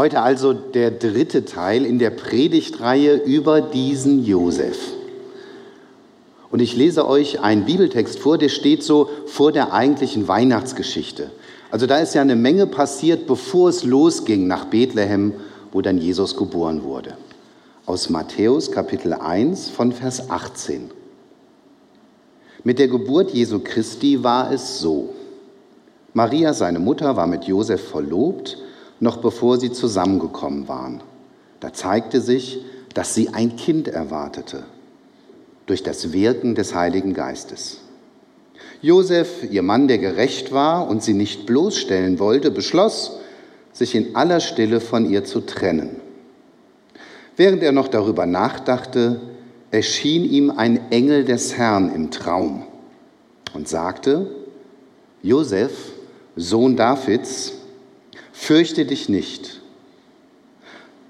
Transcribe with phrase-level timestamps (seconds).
[0.00, 4.78] Heute also der dritte Teil in der Predigtreihe über diesen Josef.
[6.50, 11.30] Und ich lese euch einen Bibeltext vor, der steht so vor der eigentlichen Weihnachtsgeschichte.
[11.70, 15.34] Also da ist ja eine Menge passiert, bevor es losging nach Bethlehem,
[15.70, 17.18] wo dann Jesus geboren wurde.
[17.84, 20.90] Aus Matthäus Kapitel 1 von Vers 18.
[22.64, 25.10] Mit der Geburt Jesu Christi war es so.
[26.14, 28.56] Maria, seine Mutter, war mit Josef verlobt
[29.00, 31.02] noch bevor sie zusammengekommen waren.
[31.58, 32.64] Da zeigte sich,
[32.94, 34.64] dass sie ein Kind erwartete
[35.66, 37.78] durch das Wirken des Heiligen Geistes.
[38.82, 43.18] Josef, ihr Mann, der gerecht war und sie nicht bloßstellen wollte, beschloss,
[43.72, 45.96] sich in aller Stille von ihr zu trennen.
[47.36, 49.20] Während er noch darüber nachdachte,
[49.70, 52.64] erschien ihm ein Engel des Herrn im Traum
[53.54, 54.30] und sagte,
[55.22, 55.72] Josef,
[56.36, 57.52] Sohn Davids,
[58.40, 59.60] fürchte dich nicht,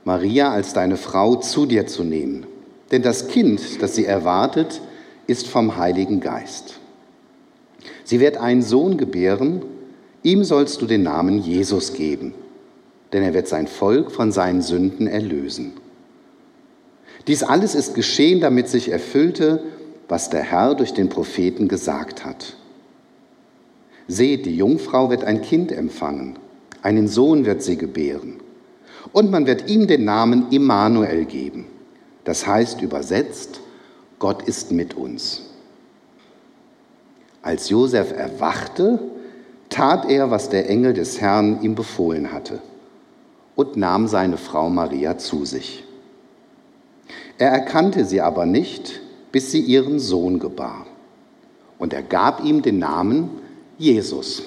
[0.04, 2.44] Maria als deine Frau zu dir zu nehmen,
[2.90, 4.80] denn das Kind, das sie erwartet,
[5.28, 6.80] ist vom Heiligen Geist.
[8.02, 9.62] Sie wird einen Sohn gebären,
[10.24, 12.34] ihm sollst du den Namen Jesus geben,
[13.12, 15.74] denn er wird sein Volk von seinen Sünden erlösen.
[17.28, 19.62] Dies alles ist geschehen, damit sich erfüllte,
[20.08, 22.56] was der Herr durch den Propheten gesagt hat.
[24.08, 26.36] Seht, die Jungfrau wird ein Kind empfangen
[26.82, 28.40] einen Sohn wird sie gebären.
[29.12, 31.66] Und man wird ihm den Namen Immanuel geben.
[32.24, 33.60] Das heißt übersetzt,
[34.18, 35.42] Gott ist mit uns.
[37.42, 38.98] Als Josef erwachte,
[39.70, 42.60] tat er, was der Engel des Herrn ihm befohlen hatte
[43.56, 45.84] und nahm seine Frau Maria zu sich.
[47.38, 49.00] Er erkannte sie aber nicht,
[49.32, 50.86] bis sie ihren Sohn gebar.
[51.78, 53.30] Und er gab ihm den Namen
[53.78, 54.42] Jesus.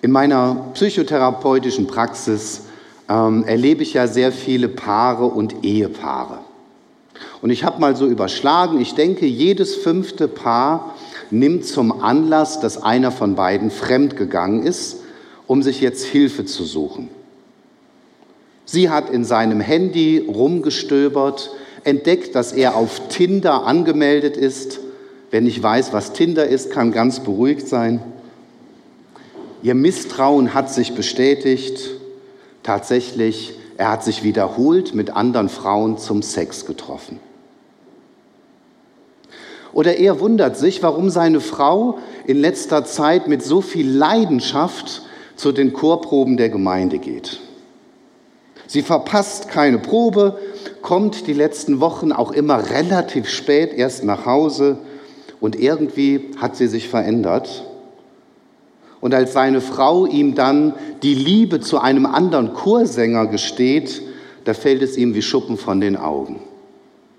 [0.00, 2.62] In meiner psychotherapeutischen Praxis
[3.08, 6.38] ähm, erlebe ich ja sehr viele Paare und Ehepaare.
[7.42, 10.94] Und ich habe mal so überschlagen, ich denke, jedes fünfte Paar
[11.30, 14.98] nimmt zum Anlass, dass einer von beiden fremdgegangen ist,
[15.46, 17.08] um sich jetzt Hilfe zu suchen.
[18.64, 21.50] Sie hat in seinem Handy rumgestöbert,
[21.84, 24.80] entdeckt, dass er auf Tinder angemeldet ist.
[25.30, 28.00] Wer nicht weiß, was Tinder ist, kann ganz beruhigt sein.
[29.62, 31.90] Ihr Misstrauen hat sich bestätigt.
[32.62, 37.20] Tatsächlich, er hat sich wiederholt mit anderen Frauen zum Sex getroffen.
[39.72, 45.02] Oder er wundert sich, warum seine Frau in letzter Zeit mit so viel Leidenschaft
[45.36, 47.40] zu den Chorproben der Gemeinde geht.
[48.66, 50.38] Sie verpasst keine Probe,
[50.82, 54.78] kommt die letzten Wochen auch immer relativ spät erst nach Hause
[55.40, 57.67] und irgendwie hat sie sich verändert.
[59.00, 64.02] Und als seine Frau ihm dann die Liebe zu einem anderen Chorsänger gesteht,
[64.44, 66.40] da fällt es ihm wie Schuppen von den Augen,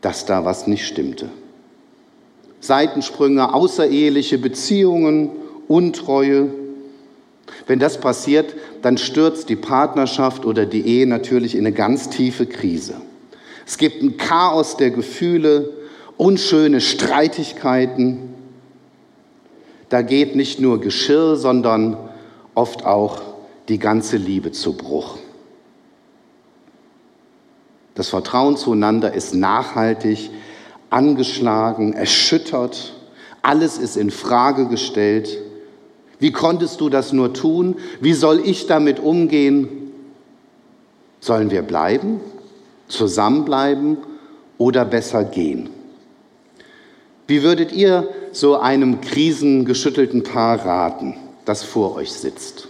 [0.02, 1.30] dass da was nicht stimmte.
[2.60, 5.32] Seitensprünge, außereheliche Beziehungen,
[5.68, 6.48] Untreue.
[7.68, 12.48] Wenn das passiert, dann stürzt die Partnerschaft oder die Ehe natürlich in eine ganz tiefe
[12.48, 12.96] Krise.
[13.68, 15.70] Es gibt ein Chaos der Gefühle,
[16.18, 18.34] unschöne Streitigkeiten,
[19.90, 21.98] da geht nicht nur Geschirr, sondern
[22.56, 23.22] oft auch
[23.68, 25.18] die ganze Liebe zu Bruch.
[27.96, 30.30] Das Vertrauen zueinander ist nachhaltig,
[30.90, 32.94] angeschlagen, erschüttert.
[33.42, 35.38] Alles ist in Frage gestellt.
[36.20, 37.76] Wie konntest du das nur tun?
[38.00, 39.92] Wie soll ich damit umgehen?
[41.20, 42.22] Sollen wir bleiben,
[42.88, 43.98] zusammenbleiben
[44.58, 45.70] oder besser gehen?
[47.30, 51.14] Wie würdet ihr so einem krisengeschüttelten Paar raten,
[51.46, 52.70] das vor euch sitzt?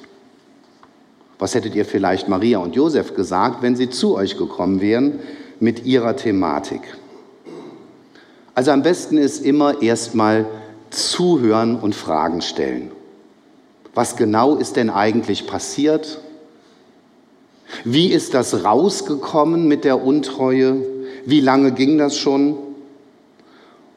[1.39, 5.19] Was hättet ihr vielleicht Maria und Josef gesagt, wenn sie zu euch gekommen wären
[5.61, 6.81] mit ihrer Thematik?
[8.53, 10.45] Also am besten ist immer erstmal
[10.89, 12.91] zuhören und Fragen stellen.
[13.95, 16.19] Was genau ist denn eigentlich passiert?
[17.85, 20.83] Wie ist das rausgekommen mit der Untreue?
[21.25, 22.57] Wie lange ging das schon?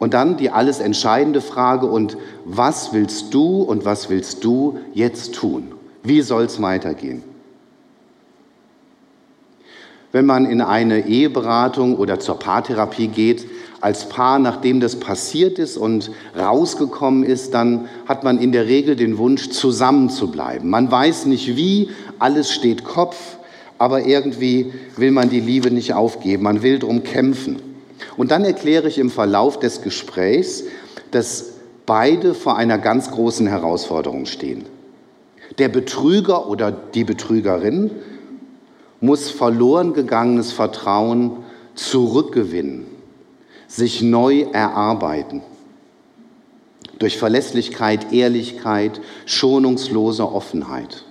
[0.02, 5.32] Und dann die alles entscheidende Frage, und was willst du und was willst du jetzt
[5.36, 5.76] tun?
[6.02, 7.22] Wie soll es weitergehen?
[10.10, 13.46] wenn man in eine Eheberatung oder zur Paartherapie geht,
[13.80, 18.94] als Paar, nachdem das passiert ist und rausgekommen ist, dann hat man in der Regel
[18.94, 20.68] den Wunsch, zusammen zu bleiben.
[20.68, 23.38] Man weiß nicht wie, alles steht Kopf,
[23.78, 27.71] aber irgendwie will man die Liebe nicht aufgeben, man will drum kämpfen.
[28.16, 30.64] Und dann erkläre ich im Verlauf des Gesprächs,
[31.10, 31.54] dass
[31.86, 34.64] beide vor einer ganz großen Herausforderung stehen.
[35.58, 37.90] Der Betrüger oder die Betrügerin
[39.00, 41.38] muss verloren gegangenes Vertrauen
[41.74, 42.86] zurückgewinnen
[43.72, 45.40] sich neu erarbeiten.
[46.98, 51.04] Durch Verlässlichkeit, Ehrlichkeit, schonungslose Offenheit.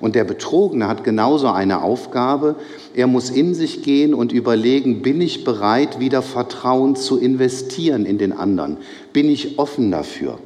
[0.00, 2.56] Und der Betrogene hat genauso eine Aufgabe.
[2.94, 8.18] Er muss in sich gehen und überlegen, bin ich bereit, wieder Vertrauen zu investieren in
[8.18, 8.76] den anderen?
[9.12, 10.38] Bin ich offen dafür?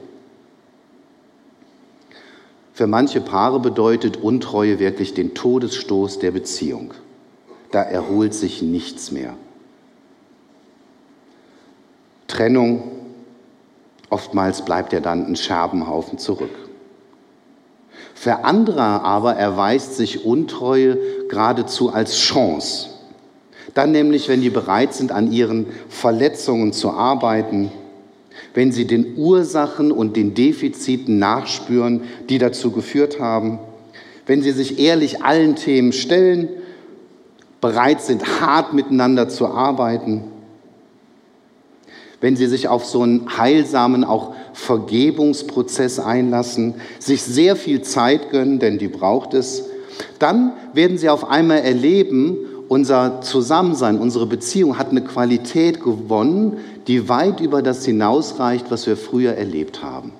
[2.72, 6.94] Für manche Paare bedeutet Untreue wirklich den Todesstoß der Beziehung.
[7.70, 9.34] Da erholt sich nichts mehr.
[12.26, 12.84] Trennung,
[14.08, 16.61] oftmals bleibt er dann ein Scherbenhaufen zurück.
[18.14, 20.98] Für andere aber erweist sich Untreue
[21.28, 22.88] geradezu als Chance.
[23.74, 27.72] Dann nämlich, wenn die bereit sind, an ihren Verletzungen zu arbeiten,
[28.54, 33.58] wenn sie den Ursachen und den Defiziten nachspüren, die dazu geführt haben,
[34.26, 36.48] wenn sie sich ehrlich allen Themen stellen,
[37.60, 40.24] bereit sind, hart miteinander zu arbeiten
[42.22, 48.58] wenn sie sich auf so einen heilsamen auch Vergebungsprozess einlassen, sich sehr viel Zeit gönnen,
[48.58, 49.64] denn die braucht es,
[50.18, 52.36] dann werden sie auf einmal erleben,
[52.68, 58.96] unser Zusammensein, unsere Beziehung hat eine Qualität gewonnen, die weit über das hinausreicht, was wir
[58.96, 60.12] früher erlebt haben.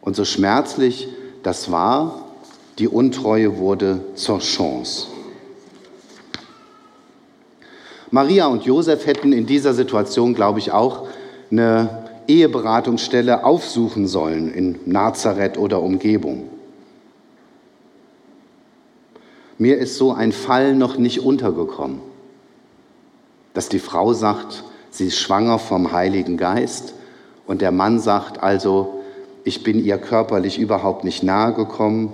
[0.00, 1.08] Und so schmerzlich
[1.42, 2.26] das war,
[2.78, 5.08] die Untreue wurde zur Chance.
[8.10, 11.06] Maria und Josef hätten in dieser Situation, glaube ich, auch
[11.50, 11.99] eine
[12.30, 16.48] Eheberatungsstelle aufsuchen sollen in Nazareth oder Umgebung.
[19.58, 21.98] Mir ist so ein Fall noch nicht untergekommen,
[23.52, 26.94] dass die Frau sagt, sie ist schwanger vom Heiligen Geist
[27.48, 29.00] und der Mann sagt also,
[29.42, 32.12] ich bin ihr körperlich überhaupt nicht nahe gekommen,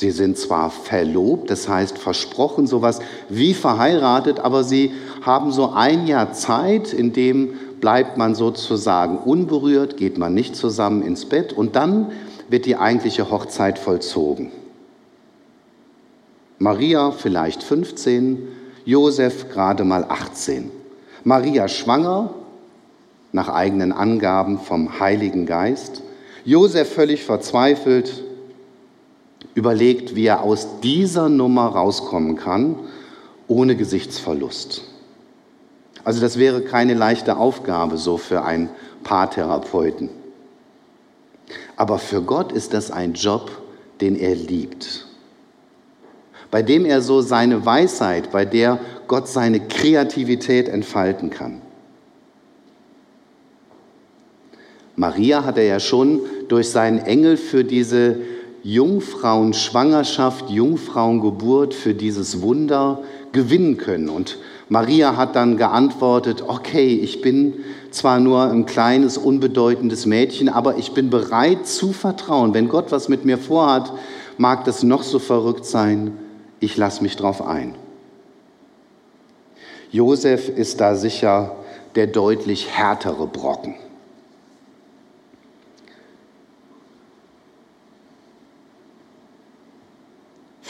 [0.00, 6.06] Sie sind zwar verlobt, das heißt versprochen, sowas wie verheiratet, aber sie haben so ein
[6.06, 7.50] Jahr Zeit, in dem
[7.82, 12.12] bleibt man sozusagen unberührt, geht man nicht zusammen ins Bett und dann
[12.48, 14.52] wird die eigentliche Hochzeit vollzogen.
[16.58, 18.48] Maria vielleicht 15,
[18.86, 20.70] Josef gerade mal 18.
[21.24, 22.32] Maria schwanger,
[23.32, 26.00] nach eigenen Angaben vom Heiligen Geist.
[26.46, 28.24] Josef völlig verzweifelt,
[29.54, 32.76] überlegt, wie er aus dieser Nummer rauskommen kann,
[33.48, 34.82] ohne Gesichtsverlust.
[36.04, 38.70] Also das wäre keine leichte Aufgabe so für einen
[39.04, 40.08] Paartherapeuten.
[41.76, 43.50] Aber für Gott ist das ein Job,
[44.00, 45.06] den er liebt.
[46.50, 51.60] Bei dem er so seine Weisheit, bei der Gott seine Kreativität entfalten kann.
[54.96, 58.18] Maria hat er ja schon durch seinen Engel für diese
[58.62, 63.02] Jungfrauenschwangerschaft, Jungfrauengeburt für dieses Wunder
[63.32, 64.08] gewinnen können.
[64.08, 64.38] Und
[64.68, 67.54] Maria hat dann geantwortet, okay, ich bin
[67.90, 72.54] zwar nur ein kleines, unbedeutendes Mädchen, aber ich bin bereit zu vertrauen.
[72.54, 73.92] Wenn Gott was mit mir vorhat,
[74.38, 76.12] mag das noch so verrückt sein,
[76.60, 77.74] ich lasse mich drauf ein.
[79.90, 81.56] Josef ist da sicher
[81.96, 83.74] der deutlich härtere Brocken.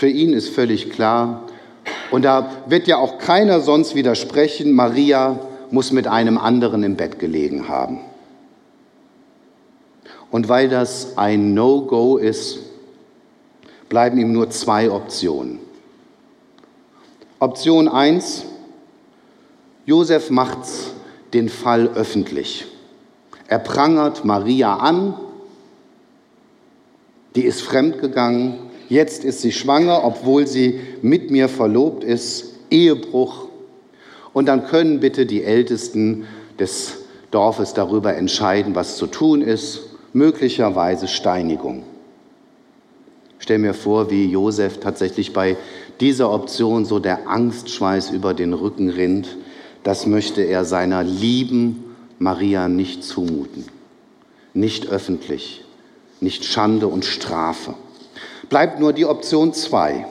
[0.01, 1.43] Für ihn ist völlig klar,
[2.11, 5.39] und da wird ja auch keiner sonst widersprechen, Maria
[5.71, 8.01] muss mit einem anderen im Bett gelegen haben.
[10.31, 12.61] Und weil das ein No-Go ist,
[13.91, 15.59] bleiben ihm nur zwei Optionen.
[17.39, 18.47] Option 1,
[19.85, 20.61] Josef macht
[21.35, 22.65] den Fall öffentlich.
[23.49, 25.15] Er prangert Maria an,
[27.37, 32.57] die ist fremdgegangen, Jetzt ist sie schwanger, obwohl sie mit mir verlobt ist.
[32.71, 33.47] Ehebruch.
[34.33, 36.27] Und dann können bitte die Ältesten
[36.59, 36.99] des
[37.31, 39.83] Dorfes darüber entscheiden, was zu tun ist.
[40.13, 41.85] Möglicherweise Steinigung.
[43.39, 45.57] Stell mir vor, wie Josef tatsächlich bei
[46.01, 49.37] dieser Option so der Angstschweiß über den Rücken rinnt.
[49.85, 51.85] Das möchte er seiner lieben
[52.19, 53.67] Maria nicht zumuten.
[54.53, 55.65] Nicht öffentlich,
[56.21, 57.75] nicht Schande und Strafe.
[58.51, 60.07] Bleibt nur die Option 2.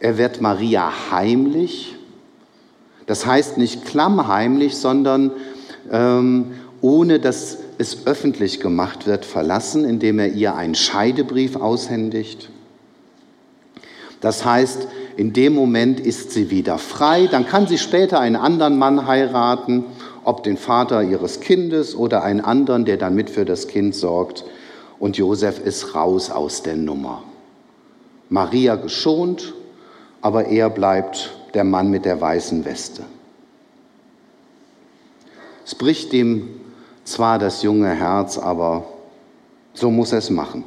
[0.00, 1.94] Er wird Maria heimlich,
[3.04, 5.32] das heißt nicht klammheimlich, sondern
[5.90, 12.48] ähm, ohne dass es öffentlich gemacht wird, verlassen, indem er ihr einen Scheidebrief aushändigt.
[14.22, 18.78] Das heißt, in dem Moment ist sie wieder frei, dann kann sie später einen anderen
[18.78, 19.84] Mann heiraten,
[20.24, 24.44] ob den Vater ihres Kindes oder einen anderen, der dann mit für das Kind sorgt.
[24.98, 27.24] Und Josef ist raus aus der Nummer.
[28.32, 29.54] Maria geschont,
[30.20, 33.04] aber er bleibt der Mann mit der weißen Weste.
[35.64, 36.48] Es bricht ihm
[37.04, 38.84] zwar das junge Herz, aber
[39.74, 40.64] so muss er es machen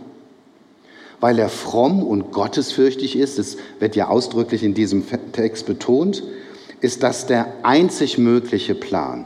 [1.25, 6.23] weil er fromm und gottesfürchtig ist, das wird ja ausdrücklich in diesem Text betont,
[6.81, 9.25] ist das der einzig mögliche Plan.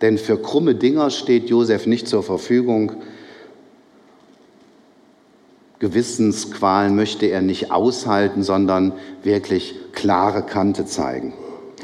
[0.00, 2.92] Denn für krumme Dinger steht Josef nicht zur Verfügung.
[5.80, 11.32] Gewissensqualen möchte er nicht aushalten, sondern wirklich klare Kante zeigen.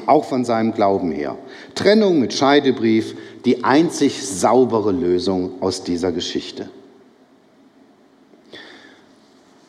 [0.05, 1.37] Auch von seinem Glauben her.
[1.75, 6.69] Trennung mit Scheidebrief, die einzig saubere Lösung aus dieser Geschichte.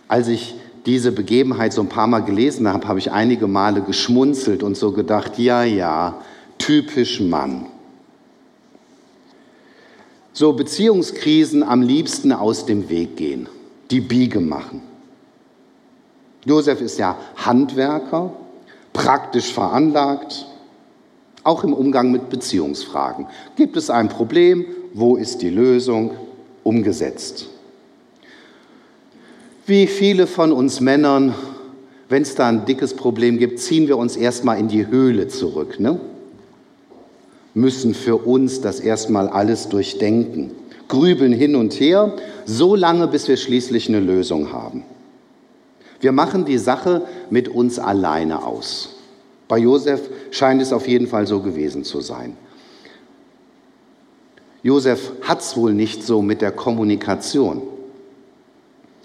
[0.09, 0.55] Als ich
[0.85, 4.91] diese Begebenheit so ein paar Mal gelesen habe, habe ich einige Male geschmunzelt und so
[4.91, 6.21] gedacht, ja, ja,
[6.57, 7.67] typisch Mann.
[10.33, 13.49] So Beziehungskrisen am liebsten aus dem Weg gehen,
[13.91, 14.81] die Biege machen.
[16.45, 18.31] Josef ist ja Handwerker,
[18.93, 20.45] praktisch veranlagt,
[21.43, 23.27] auch im Umgang mit Beziehungsfragen.
[23.55, 24.65] Gibt es ein Problem?
[24.93, 26.11] Wo ist die Lösung?
[26.63, 27.49] Umgesetzt.
[29.65, 31.33] Wie viele von uns Männern,
[32.09, 35.79] wenn es da ein dickes Problem gibt, ziehen wir uns erstmal in die Höhle zurück,
[35.79, 35.99] ne?
[37.53, 40.51] müssen für uns das erstmal alles durchdenken,
[40.87, 42.13] grübeln hin und her,
[42.45, 44.83] so lange, bis wir schließlich eine Lösung haben.
[45.99, 48.95] Wir machen die Sache mit uns alleine aus.
[49.47, 52.37] Bei Josef scheint es auf jeden Fall so gewesen zu sein.
[54.63, 57.61] Josef hat es wohl nicht so mit der Kommunikation.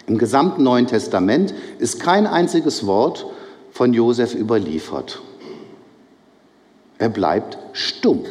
[0.06, 3.26] Im gesamten Neuen Testament ist kein einziges Wort
[3.70, 5.22] von Josef überliefert.
[6.98, 8.24] Er bleibt stumm.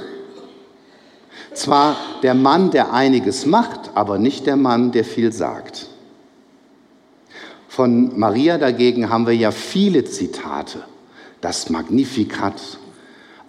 [1.53, 5.87] Zwar der Mann, der einiges macht, aber nicht der Mann, der viel sagt.
[7.67, 10.83] Von Maria dagegen haben wir ja viele Zitate.
[11.41, 12.61] Das Magnificat,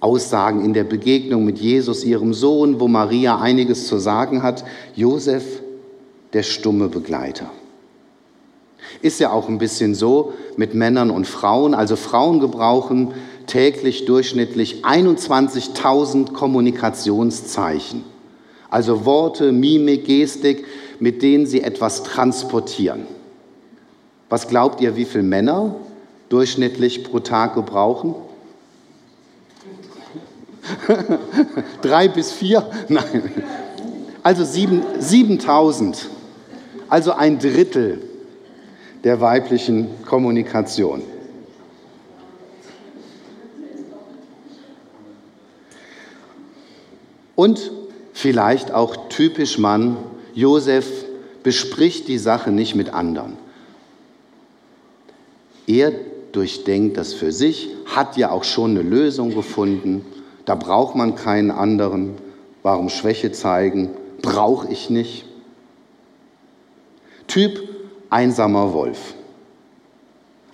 [0.01, 4.65] Aussagen in der Begegnung mit Jesus, ihrem Sohn, wo Maria einiges zu sagen hat.
[4.95, 5.63] Josef,
[6.33, 7.51] der stumme Begleiter.
[9.01, 11.75] Ist ja auch ein bisschen so mit Männern und Frauen.
[11.75, 13.15] Also Frauen gebrauchen
[13.53, 18.03] täglich durchschnittlich 21.000 Kommunikationszeichen.
[18.71, 20.65] Also Worte, Mimik, Gestik,
[21.01, 23.07] mit denen sie etwas transportieren.
[24.31, 25.75] Was glaubt ihr, wie viele Männer
[26.31, 28.15] durchschnittlich pro Tag gebrauchen?
[31.83, 32.67] Drei bis vier?
[32.89, 33.33] Nein.
[34.23, 36.09] Also 7000.
[36.89, 38.01] Also ein Drittel
[39.05, 41.03] der weiblichen Kommunikation.
[47.35, 47.71] Und
[48.13, 49.97] vielleicht auch typisch Mann,
[50.35, 50.87] Josef
[51.43, 53.37] bespricht die Sache nicht mit anderen.
[55.67, 55.93] Er
[56.33, 60.05] durchdenkt das für sich, hat ja auch schon eine Lösung gefunden.
[60.45, 62.15] Da braucht man keinen anderen.
[62.63, 63.91] Warum Schwäche zeigen?
[64.23, 65.25] Brauche ich nicht.
[67.27, 67.63] Typ
[68.11, 69.15] einsamer Wolf.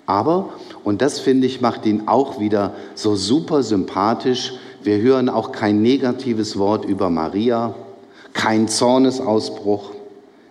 [0.05, 0.49] Aber,
[0.83, 5.81] und das finde ich, macht ihn auch wieder so super sympathisch, wir hören auch kein
[5.81, 7.75] negatives Wort über Maria,
[8.33, 9.91] kein Zornesausbruch,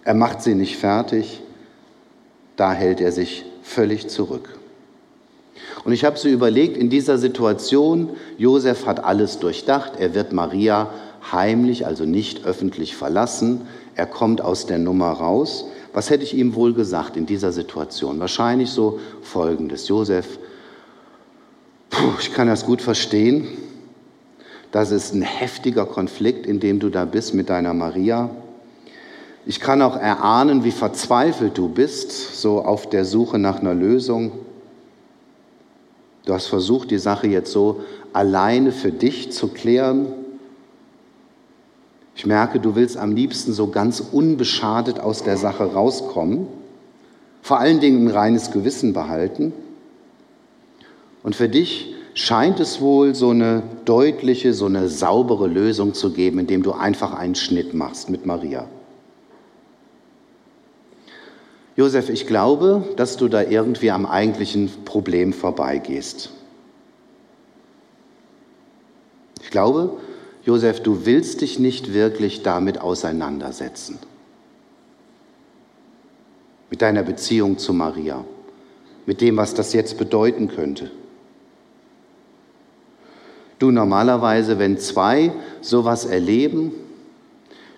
[0.05, 1.43] er macht sie nicht fertig,
[2.57, 4.59] da hält er sich völlig zurück.
[5.85, 10.91] Und ich habe so überlegt, in dieser Situation, Josef hat alles durchdacht, er wird Maria
[11.33, 13.63] heimlich, also nicht öffentlich verlassen,
[13.95, 18.21] er kommt aus der Nummer raus, was hätte ich ihm wohl gesagt in dieser Situation?
[18.21, 19.89] Wahrscheinlich so folgendes.
[19.89, 20.39] Josef,
[21.91, 23.49] puh, ich kann das gut verstehen.
[24.73, 28.31] Das ist ein heftiger Konflikt, in dem du da bist mit deiner Maria.
[29.47, 34.33] Ich kann auch erahnen, wie verzweifelt du bist, so auf der Suche nach einer Lösung.
[36.27, 37.81] Du hast versucht, die Sache jetzt so
[38.13, 40.09] alleine für dich zu klären.
[42.15, 46.47] Ich merke, du willst am liebsten so ganz unbeschadet aus der Sache rauskommen,
[47.41, 49.55] vor allen Dingen ein reines Gewissen behalten.
[51.23, 56.41] Und für dich scheint es wohl so eine deutliche, so eine saubere Lösung zu geben,
[56.41, 58.67] indem du einfach einen Schnitt machst mit Maria.
[61.77, 66.31] Josef, ich glaube, dass du da irgendwie am eigentlichen Problem vorbeigehst.
[69.41, 69.93] Ich glaube,
[70.43, 74.01] Josef, du willst dich nicht wirklich damit auseinandersetzen.
[76.69, 78.25] Mit deiner Beziehung zu Maria,
[79.07, 80.91] mit dem, was das jetzt bedeuten könnte.
[83.59, 86.73] Du normalerweise, wenn zwei sowas erleben,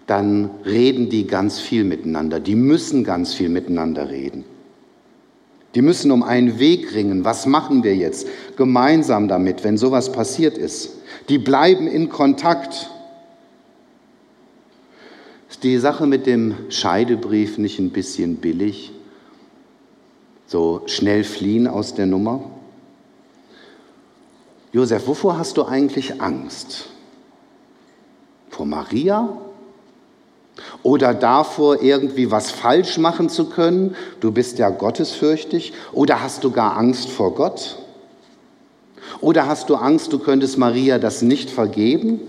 [0.06, 2.40] dann reden die ganz viel miteinander.
[2.40, 4.44] Die müssen ganz viel miteinander reden.
[5.74, 7.24] Die müssen um einen Weg ringen.
[7.24, 10.96] Was machen wir jetzt gemeinsam damit, wenn sowas passiert ist?
[11.28, 12.90] Die bleiben in Kontakt.
[15.48, 18.92] Ist die Sache mit dem Scheidebrief nicht ein bisschen billig?
[20.46, 22.50] So schnell fliehen aus der Nummer?
[24.72, 26.86] Josef, wovor hast du eigentlich Angst?
[28.50, 29.36] Vor Maria?
[30.82, 33.96] Oder davor, irgendwie was falsch machen zu können?
[34.20, 35.72] Du bist ja gottesfürchtig.
[35.92, 37.78] Oder hast du gar Angst vor Gott?
[39.20, 42.20] Oder hast du Angst, du könntest Maria das nicht vergeben,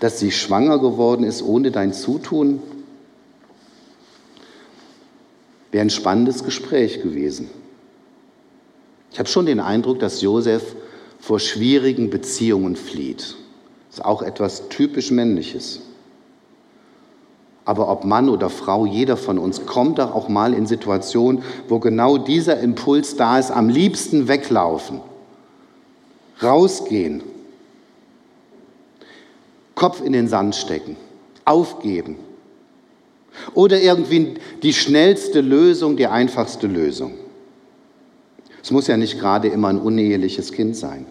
[0.00, 2.62] dass sie schwanger geworden ist ohne dein Zutun?
[5.72, 7.50] Wäre ein spannendes Gespräch gewesen.
[9.12, 10.76] Ich habe schon den Eindruck, dass Josef
[11.18, 13.36] vor schwierigen Beziehungen flieht.
[13.88, 15.80] Das ist auch etwas typisch Männliches.
[17.64, 21.78] Aber ob Mann oder Frau, jeder von uns kommt doch auch mal in Situationen, wo
[21.78, 25.00] genau dieser Impuls da ist, am liebsten weglaufen,
[26.42, 27.22] rausgehen,
[29.74, 30.96] Kopf in den Sand stecken,
[31.44, 32.16] aufgeben
[33.54, 37.12] oder irgendwie die schnellste Lösung, die einfachste Lösung.
[38.68, 41.06] Es muss ja nicht gerade immer ein uneheliches Kind sein.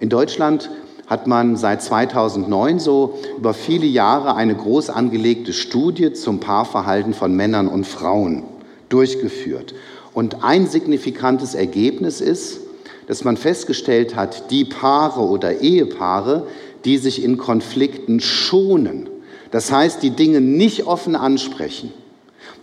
[0.00, 0.70] In Deutschland
[1.06, 7.36] hat man seit 2009 so über viele Jahre eine groß angelegte Studie zum Paarverhalten von
[7.36, 8.44] Männern und Frauen
[8.88, 9.74] durchgeführt.
[10.14, 12.60] Und ein signifikantes Ergebnis ist,
[13.08, 16.46] dass man festgestellt hat, die Paare oder Ehepaare,
[16.86, 19.10] die sich in Konflikten schonen,
[19.50, 21.92] das heißt, die Dinge nicht offen ansprechen,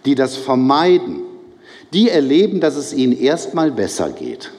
[0.05, 1.28] die das vermeiden,
[1.93, 4.51] die erleben, dass es ihnen erstmal besser geht.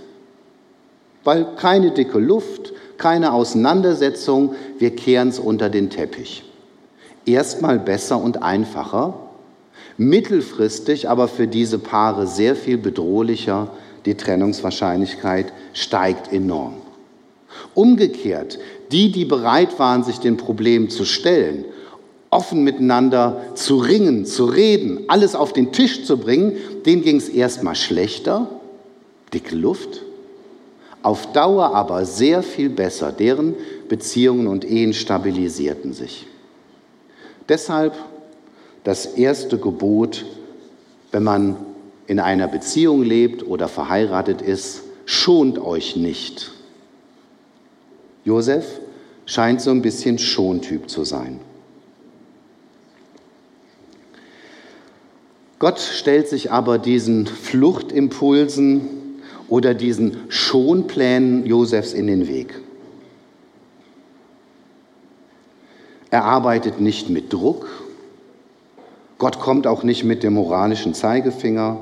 [1.24, 6.44] Weil keine dicke Luft, keine Auseinandersetzung, wir kehren es unter den Teppich.
[7.26, 9.14] Erstmal besser und einfacher,
[9.96, 13.70] mittelfristig aber für diese Paare sehr viel bedrohlicher,
[14.06, 16.74] die Trennungswahrscheinlichkeit steigt enorm.
[17.74, 18.58] Umgekehrt,
[18.92, 21.64] die, die bereit waren, sich den Problemen zu stellen,
[22.30, 27.28] offen miteinander zu ringen, zu reden, alles auf den Tisch zu bringen, denen ging es
[27.28, 28.48] erstmal schlechter,
[29.34, 30.02] dicke Luft,
[31.02, 33.10] auf Dauer aber sehr viel besser.
[33.10, 33.54] Deren
[33.88, 36.26] Beziehungen und Ehen stabilisierten sich.
[37.48, 37.94] Deshalb
[38.84, 40.24] das erste Gebot,
[41.10, 41.56] wenn man
[42.06, 46.52] in einer Beziehung lebt oder verheiratet ist, schont euch nicht.
[48.24, 48.80] Josef
[49.26, 51.40] scheint so ein bisschen Schontyp zu sein.
[55.60, 58.80] Gott stellt sich aber diesen Fluchtimpulsen
[59.46, 62.58] oder diesen Schonplänen Josefs in den Weg.
[66.10, 67.68] Er arbeitet nicht mit Druck.
[69.18, 71.78] Gott kommt auch nicht mit dem moralischen Zeigefinger,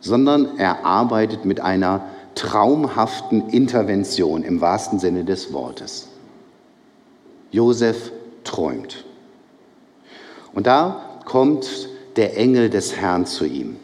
[0.00, 6.08] sondern er arbeitet mit einer traumhaften Intervention im wahrsten Sinne des Wortes.
[7.50, 8.12] Josef
[8.44, 9.06] träumt.
[10.52, 13.76] Und da kommt der Engel des Herrn zu ihm,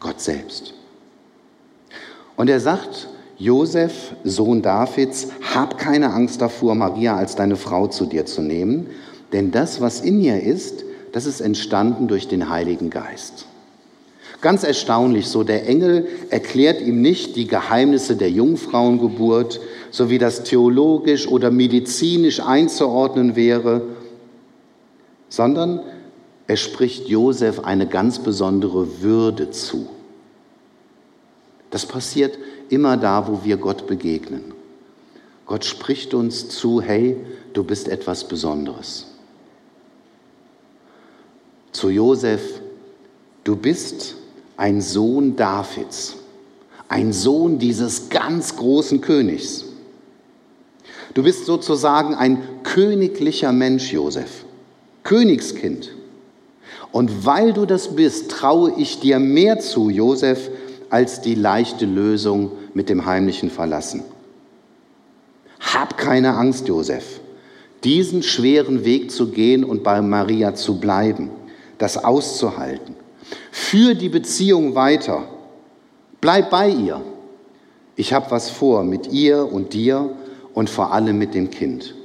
[0.00, 0.74] Gott selbst.
[2.36, 8.06] Und er sagt, Josef, Sohn Davids, hab keine Angst davor, Maria als deine Frau zu
[8.06, 8.86] dir zu nehmen,
[9.32, 13.46] denn das, was in ihr ist, das ist entstanden durch den Heiligen Geist.
[14.40, 20.42] Ganz erstaunlich, so der Engel erklärt ihm nicht die Geheimnisse der Jungfrauengeburt, so wie das
[20.42, 23.82] theologisch oder medizinisch einzuordnen wäre,
[25.28, 25.80] sondern
[26.52, 29.88] er spricht Josef eine ganz besondere Würde zu.
[31.70, 32.36] Das passiert
[32.68, 34.52] immer da, wo wir Gott begegnen.
[35.46, 37.16] Gott spricht uns zu, hey,
[37.54, 39.06] du bist etwas Besonderes.
[41.72, 42.60] Zu Josef,
[43.44, 44.16] du bist
[44.58, 46.16] ein Sohn Davids,
[46.86, 49.64] ein Sohn dieses ganz großen Königs.
[51.14, 54.44] Du bist sozusagen ein königlicher Mensch, Josef,
[55.02, 55.92] Königskind.
[56.92, 60.50] Und weil du das bist, traue ich dir mehr zu, Josef,
[60.90, 64.02] als die leichte Lösung mit dem heimlichen Verlassen.
[65.58, 67.20] Hab keine Angst, Josef,
[67.82, 71.30] diesen schweren Weg zu gehen und bei Maria zu bleiben.
[71.78, 72.94] das auszuhalten.
[73.50, 75.24] Führ die Beziehung weiter.
[76.20, 77.00] Bleib bei ihr.
[77.96, 80.10] Ich habe was vor mit ihr und dir
[80.54, 81.96] und vor allem mit dem Kind.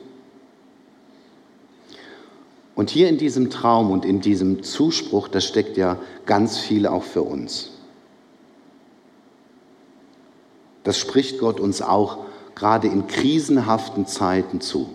[2.78, 7.02] Und hier in diesem Traum und in diesem Zuspruch, da steckt ja ganz viel auch
[7.02, 7.72] für uns.
[10.84, 12.20] Das spricht Gott uns auch
[12.54, 14.90] gerade in krisenhaften Zeiten zu.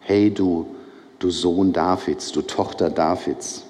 [0.00, 0.74] Hey du,
[1.18, 3.66] du Sohn Davids, du Tochter Davids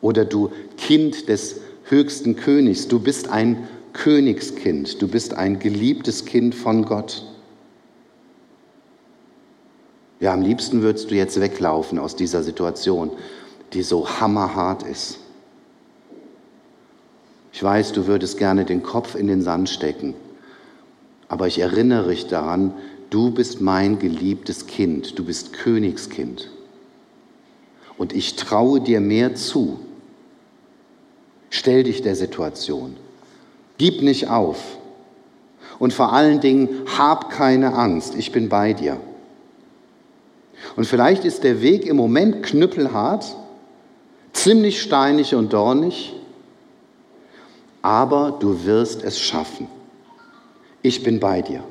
[0.00, 6.54] oder du Kind des höchsten Königs, du bist ein Königskind, du bist ein geliebtes Kind
[6.54, 7.29] von Gott.
[10.20, 13.10] Ja, am liebsten würdest du jetzt weglaufen aus dieser Situation,
[13.72, 15.18] die so hammerhart ist.
[17.52, 20.14] Ich weiß, du würdest gerne den Kopf in den Sand stecken,
[21.28, 22.74] aber ich erinnere dich daran,
[23.08, 26.50] du bist mein geliebtes Kind, du bist Königskind.
[27.96, 29.80] Und ich traue dir mehr zu.
[31.50, 32.96] Stell dich der Situation.
[33.78, 34.78] Gib nicht auf.
[35.78, 39.00] Und vor allen Dingen, hab keine Angst, ich bin bei dir.
[40.76, 43.36] Und vielleicht ist der Weg im Moment knüppelhart,
[44.32, 46.14] ziemlich steinig und dornig,
[47.82, 49.66] aber du wirst es schaffen.
[50.82, 51.62] Ich bin bei dir.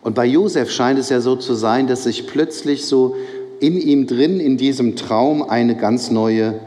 [0.00, 3.16] Und bei Josef scheint es ja so zu sein, dass sich plötzlich so
[3.60, 6.58] in ihm drin, in diesem Traum, eine ganz neue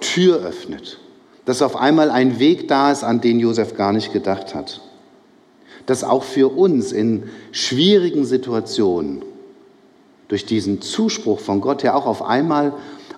[0.00, 0.98] Tür öffnet.
[1.44, 4.80] Dass auf einmal ein Weg da ist, an den Josef gar nicht gedacht hat
[5.86, 9.22] dass auch für uns in schwierigen Situationen
[10.28, 12.72] durch diesen Zuspruch von Gott ja auch auf einmal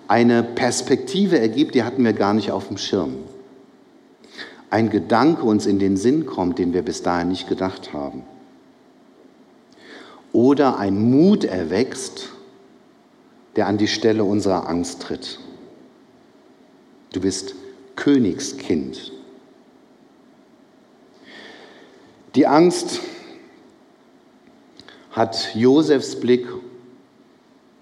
[0.07, 3.15] eine Perspektive ergibt, die hatten wir gar nicht auf dem Schirm.
[4.69, 8.23] Ein Gedanke uns in den Sinn kommt, den wir bis dahin nicht gedacht haben.
[10.33, 12.29] Oder ein Mut erwächst,
[13.55, 15.39] der an die Stelle unserer Angst tritt.
[17.13, 17.55] Du bist
[17.95, 19.13] Königskind.
[22.35, 22.99] Die Angst
[25.11, 26.45] hat Josefs Blick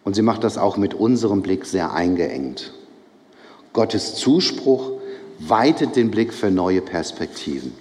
[0.03, 2.71] und sie macht das auch mit unserem Blick sehr eingeengt.
[3.73, 4.91] Gottes Zuspruch
[5.39, 7.73] weitet den Blick für neue Perspektiven.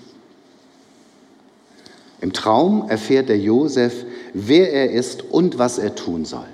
[2.23, 6.49] Im Traum erfährt der Josef, wer er ist und was er tun soll.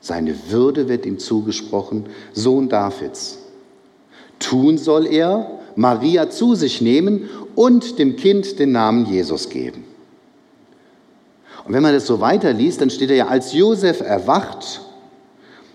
[0.00, 3.38] Seine Würde wird ihm zugesprochen, Sohn Davids.
[4.38, 9.82] Tun soll er, Maria zu sich nehmen und dem Kind den Namen Jesus geben.
[11.64, 14.82] Und wenn man das so weiterliest, dann steht er ja, als Josef erwacht,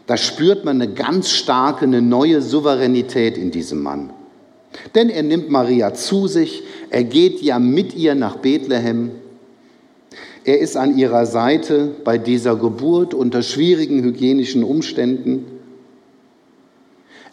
[0.07, 4.11] da spürt man eine ganz starke, eine neue Souveränität in diesem Mann.
[4.95, 9.11] Denn er nimmt Maria zu sich, er geht ja mit ihr nach Bethlehem.
[10.43, 15.45] Er ist an ihrer Seite bei dieser Geburt unter schwierigen hygienischen Umständen.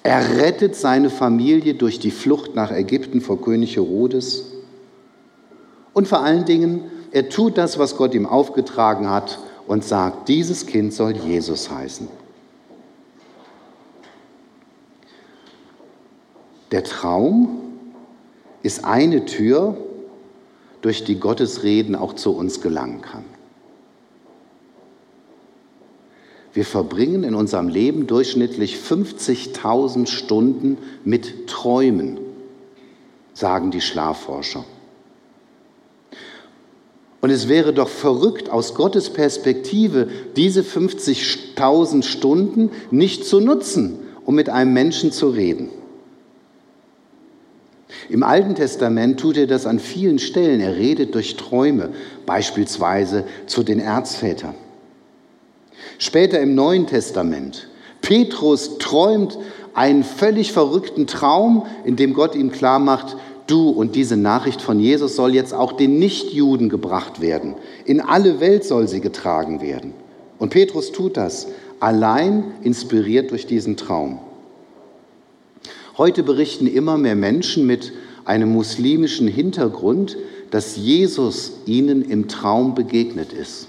[0.02, 4.44] Er rettet seine Familie durch die Flucht nach Ägypten vor König Herodes.
[5.92, 10.66] Und vor allen Dingen, er tut das, was Gott ihm aufgetragen hat und sagt, dieses
[10.66, 12.08] Kind soll Jesus heißen.
[16.70, 17.60] Der Traum
[18.62, 19.76] ist eine Tür,
[20.80, 23.24] durch die Gottes Reden auch zu uns gelangen kann.
[26.58, 32.18] Wir verbringen in unserem Leben durchschnittlich 50.000 Stunden mit Träumen,
[33.32, 34.64] sagen die Schlafforscher.
[37.20, 44.34] Und es wäre doch verrückt, aus Gottes Perspektive diese 50.000 Stunden nicht zu nutzen, um
[44.34, 45.68] mit einem Menschen zu reden.
[48.08, 50.60] Im Alten Testament tut er das an vielen Stellen.
[50.60, 51.90] Er redet durch Träume,
[52.26, 54.56] beispielsweise zu den Erzvätern.
[55.98, 57.68] Später im Neuen Testament.
[58.00, 59.36] Petrus träumt
[59.74, 63.16] einen völlig verrückten Traum, in dem Gott ihm klar macht,
[63.48, 67.54] du und diese Nachricht von Jesus soll jetzt auch den Nichtjuden gebracht werden.
[67.84, 69.92] In alle Welt soll sie getragen werden.
[70.38, 71.48] Und Petrus tut das,
[71.80, 74.20] allein inspiriert durch diesen Traum.
[75.96, 77.92] Heute berichten immer mehr Menschen mit
[78.24, 80.16] einem muslimischen Hintergrund,
[80.50, 83.67] dass Jesus ihnen im Traum begegnet ist.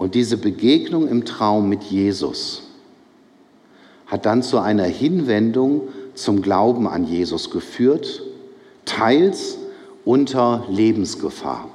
[0.00, 2.62] Und diese Begegnung im Traum mit Jesus
[4.06, 8.22] hat dann zu einer Hinwendung zum Glauben an Jesus geführt,
[8.86, 9.58] teils
[10.06, 11.68] unter Lebensgefahr.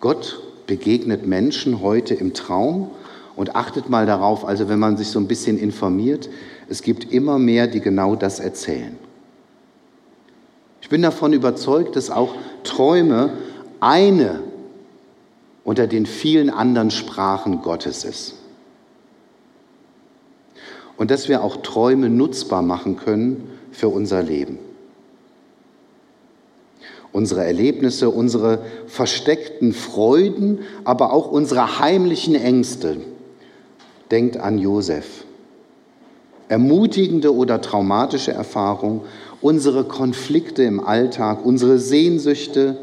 [0.00, 2.90] Gott begegnet Menschen heute im Traum
[3.36, 6.30] und achtet mal darauf, also wenn man sich so ein bisschen informiert,
[6.70, 8.96] es gibt immer mehr, die genau das erzählen.
[10.80, 13.34] Ich bin davon überzeugt, dass auch Träume
[13.80, 14.48] eine
[15.64, 18.34] unter den vielen anderen Sprachen Gottes ist.
[20.96, 24.58] Und dass wir auch Träume nutzbar machen können für unser Leben.
[27.12, 32.98] Unsere Erlebnisse, unsere versteckten Freuden, aber auch unsere heimlichen Ängste.
[34.10, 35.24] Denkt an Josef.
[36.48, 39.02] Ermutigende oder traumatische Erfahrungen,
[39.40, 42.76] unsere Konflikte im Alltag, unsere Sehnsüchte,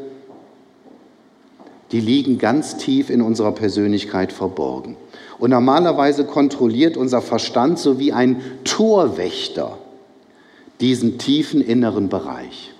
[1.92, 4.96] die liegen ganz tief in unserer Persönlichkeit verborgen.
[5.38, 9.78] Und normalerweise kontrolliert unser Verstand so wie ein Torwächter
[10.80, 12.72] diesen tiefen inneren Bereich,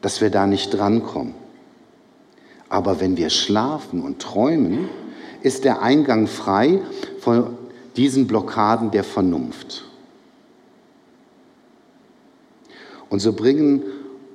[0.00, 1.34] dass wir da nicht drankommen.
[2.68, 4.88] Aber wenn wir schlafen und träumen,
[5.42, 6.80] ist der Eingang frei
[7.20, 7.56] von
[7.96, 9.84] diesen Blockaden der Vernunft.
[13.08, 13.82] Und so bringen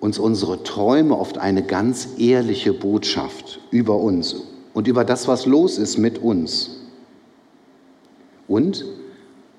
[0.02, 4.36] uns unsere Träume oft eine ganz ehrliche Botschaft über uns
[4.74, 6.82] und über das, was los ist mit uns.
[8.48, 8.84] Und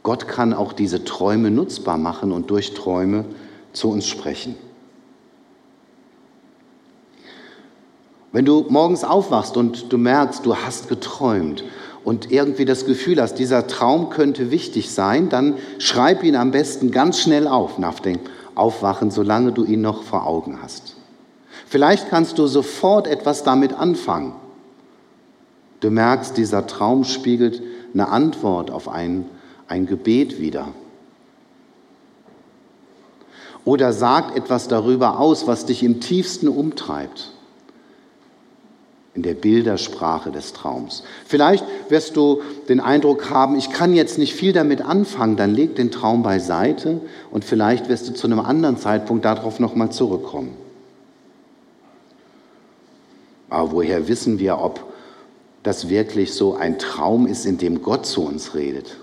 [0.02, 3.24] Gott kann auch diese Träume nutzbar machen und durch Träume
[3.72, 4.57] zu uns sprechen.
[8.33, 11.62] Wenn du morgens aufwachst und du merkst, du hast geträumt
[12.02, 16.90] und irgendwie das Gefühl hast, dieser Traum könnte wichtig sein, dann schreib ihn am besten
[16.90, 18.00] ganz schnell auf nach
[18.55, 20.97] Aufwachen, solange du ihn noch vor Augen hast.
[21.67, 24.33] Vielleicht kannst du sofort etwas damit anfangen.
[25.81, 27.62] Du merkst, dieser Traum spiegelt
[27.93, 29.27] eine Antwort auf ein,
[29.69, 30.69] ein Gebet wieder.
[33.65, 37.32] Oder sagt etwas darüber aus, was dich im tiefsten umtreibt
[39.14, 41.03] in der Bildersprache des Traums.
[41.27, 45.77] Vielleicht wirst du den Eindruck haben, ich kann jetzt nicht viel damit anfangen, dann leg
[45.77, 50.57] den Traum beiseite und vielleicht wirst du zu einem anderen Zeitpunkt darauf nochmal zurückkommen.
[53.51, 54.90] Aber woher wissen wir, ob
[55.62, 58.96] das wirklich so ein Traum ist, in dem Gott zu uns redet?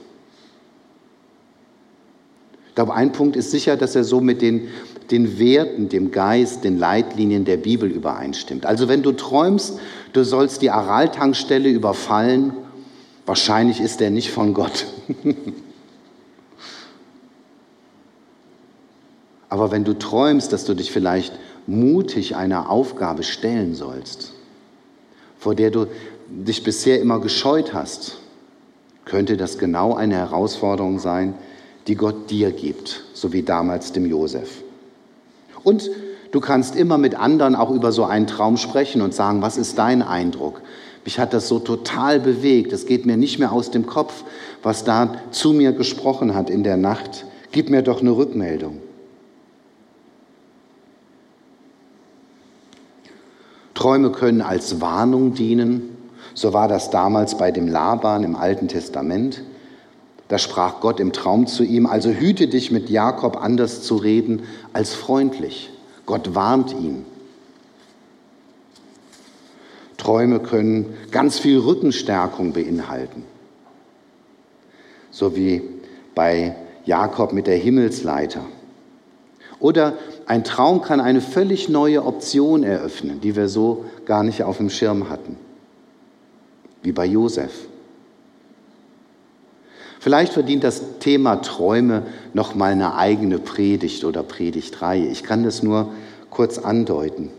[2.70, 4.70] Ich glaube, ein Punkt ist sicher, dass er so mit den,
[5.12, 8.66] den Werten, dem Geist, den Leitlinien der Bibel übereinstimmt.
[8.66, 9.80] Also wenn du träumst,
[10.14, 12.54] du sollst die Araltankstelle überfallen,
[13.26, 14.88] wahrscheinlich ist er nicht von Gott.
[19.50, 21.34] Aber wenn du träumst, dass du dich vielleicht
[21.66, 24.34] mutig einer Aufgabe stellen sollst,
[25.38, 25.88] vor der du
[26.28, 28.18] dich bisher immer gescheut hast,
[29.06, 31.34] könnte das genau eine Herausforderung sein,
[31.88, 34.64] die Gott dir gibt, so wie damals dem Josef.
[35.64, 35.90] Und
[36.32, 39.78] du kannst immer mit anderen auch über so einen Traum sprechen und sagen, was ist
[39.78, 40.62] dein Eindruck?
[41.06, 42.74] Mich hat das so total bewegt.
[42.74, 44.24] Es geht mir nicht mehr aus dem Kopf,
[44.62, 47.26] was da zu mir gesprochen hat in der Nacht.
[47.52, 48.80] Gib mir doch eine Rückmeldung.
[53.74, 55.98] Träume können als Warnung dienen.
[56.34, 59.42] So war das damals bei dem Laban im Alten Testament.
[60.28, 64.44] Da sprach Gott im Traum zu ihm, also hüte dich mit Jakob anders zu reden
[64.74, 65.72] als freundlich.
[66.10, 67.06] Gott warnt ihn.
[69.96, 73.26] Träume können ganz viel Rückenstärkung beinhalten.
[75.12, 75.62] So wie
[76.16, 78.44] bei Jakob mit der Himmelsleiter.
[79.60, 84.58] Oder ein Traum kann eine völlig neue Option eröffnen, die wir so gar nicht auf
[84.58, 85.38] dem Schirm hatten.
[86.82, 87.52] Wie bei Josef.
[90.00, 95.08] Vielleicht verdient das Thema Träume noch mal eine eigene Predigt oder Predigtreihe.
[95.08, 95.92] Ich kann das nur
[96.30, 97.30] kurz andeuten.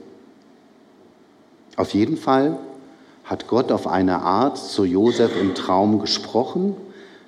[1.77, 2.59] Auf jeden Fall
[3.25, 6.77] hat Gott auf eine Art zu Josef im Traum gesprochen,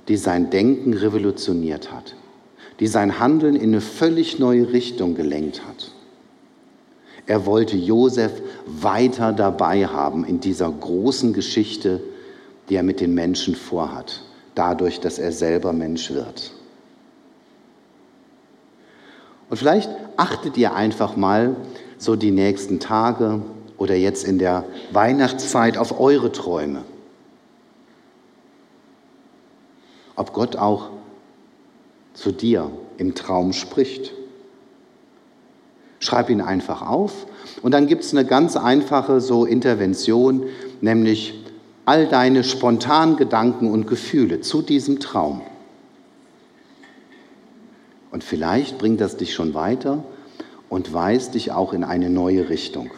[0.08, 2.14] die sein Denken revolutioniert hat,
[2.78, 5.92] die sein Handeln in eine völlig neue Richtung gelenkt hat.
[7.24, 8.32] Er wollte Josef
[8.66, 12.02] weiter dabei haben in dieser großen Geschichte,
[12.68, 14.22] die er mit den Menschen vorhat
[14.54, 16.52] dadurch, dass er selber Mensch wird.
[19.50, 21.56] Und vielleicht achtet ihr einfach mal
[21.98, 23.42] so die nächsten Tage
[23.76, 26.84] oder jetzt in der Weihnachtszeit auf eure Träume.
[30.16, 30.90] Ob Gott auch
[32.14, 34.12] zu dir im Traum spricht.
[35.98, 37.26] Schreib ihn einfach auf
[37.62, 40.44] und dann gibt es eine ganz einfache so Intervention,
[40.80, 41.41] nämlich
[41.84, 45.42] all deine spontanen Gedanken und Gefühle zu diesem Traum.
[48.10, 50.04] Und vielleicht bringt das dich schon weiter
[50.68, 52.90] und weist dich auch in eine neue Richtung.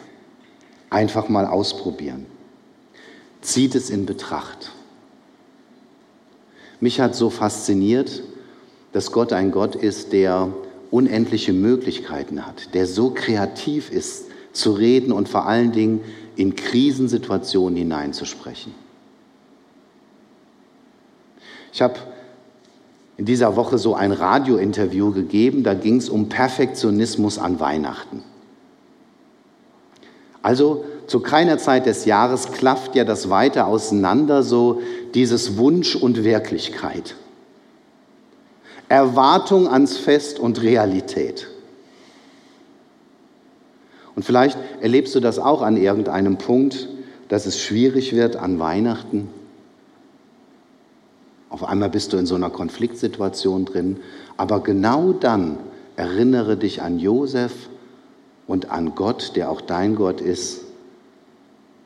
[0.89, 2.25] Einfach mal ausprobieren.
[3.41, 4.71] Zieht es in Betracht.
[6.79, 8.23] Mich hat so fasziniert,
[8.91, 10.53] dass Gott ein Gott ist, der
[10.91, 16.01] unendliche Möglichkeiten hat, der so kreativ ist, zu reden und vor allen Dingen
[16.35, 18.73] in Krisensituationen hineinzusprechen.
[21.71, 21.95] Ich habe
[23.17, 28.23] in dieser Woche so ein Radiointerview gegeben, da ging es um Perfektionismus an Weihnachten.
[30.41, 34.81] Also zu keiner Zeit des Jahres klafft ja das weiter auseinander, so
[35.13, 37.15] dieses Wunsch und Wirklichkeit.
[38.89, 41.47] Erwartung ans Fest und Realität.
[44.15, 46.87] Und vielleicht erlebst du das auch an irgendeinem Punkt,
[47.27, 49.29] dass es schwierig wird an Weihnachten.
[51.49, 53.97] Auf einmal bist du in so einer Konfliktsituation drin.
[54.37, 55.57] Aber genau dann
[55.95, 57.53] erinnere dich an Josef
[58.47, 60.61] und an Gott, der auch dein Gott ist,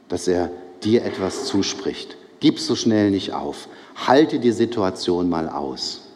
[0.08, 0.52] dass er
[0.84, 2.18] dir etwas zuspricht.
[2.39, 3.68] Gib so schnell nicht auf.
[4.08, 6.08] Halte die Situation mal aus.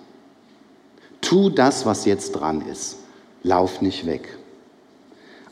[1.22, 2.98] Tu das, was jetzt dran ist.
[3.44, 4.38] Lauf nicht weg.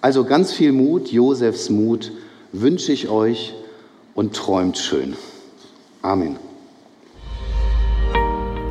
[0.02, 2.12] Also ganz viel Mut, Josefs Mut
[2.52, 3.54] wünsche ich euch
[4.16, 5.16] und träumt schön.
[6.02, 6.38] Amen.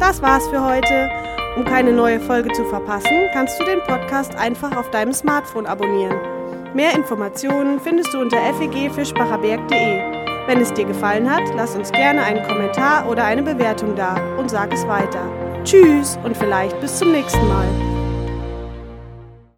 [0.00, 1.08] Das war's für heute.
[1.56, 6.16] Um keine neue Folge zu verpassen, kannst du den Podcast einfach auf deinem Smartphone abonnieren.
[6.74, 10.46] Mehr Informationen findest du unter fegfischbacherberg.de.
[10.46, 14.50] Wenn es dir gefallen hat, lass uns gerne einen Kommentar oder eine Bewertung da und
[14.50, 15.30] sag es weiter.
[15.64, 17.89] Tschüss und vielleicht bis zum nächsten Mal.